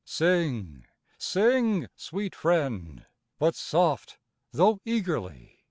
[0.03, 0.83] Sing,
[1.19, 3.05] sing, sweet friend,
[3.37, 4.17] but soft,
[4.51, 5.59] though eagerly!